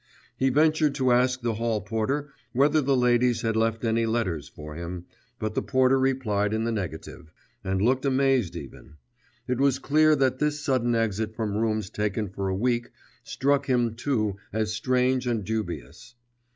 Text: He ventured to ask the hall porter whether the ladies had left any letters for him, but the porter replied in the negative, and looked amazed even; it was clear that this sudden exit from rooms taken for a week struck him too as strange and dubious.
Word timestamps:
He 0.35 0.49
ventured 0.49 0.95
to 0.95 1.11
ask 1.11 1.43
the 1.43 1.53
hall 1.53 1.79
porter 1.81 2.33
whether 2.53 2.81
the 2.81 2.97
ladies 2.97 3.41
had 3.43 3.55
left 3.55 3.85
any 3.85 4.07
letters 4.07 4.47
for 4.47 4.73
him, 4.73 5.05
but 5.37 5.53
the 5.53 5.61
porter 5.61 5.99
replied 5.99 6.55
in 6.55 6.63
the 6.63 6.71
negative, 6.71 7.31
and 7.63 7.79
looked 7.83 8.03
amazed 8.03 8.55
even; 8.55 8.95
it 9.47 9.59
was 9.59 9.77
clear 9.77 10.15
that 10.15 10.39
this 10.39 10.59
sudden 10.59 10.95
exit 10.95 11.35
from 11.35 11.55
rooms 11.55 11.91
taken 11.91 12.29
for 12.29 12.47
a 12.49 12.55
week 12.55 12.89
struck 13.23 13.67
him 13.67 13.93
too 13.93 14.37
as 14.51 14.73
strange 14.73 15.27
and 15.27 15.43
dubious. 15.45 16.15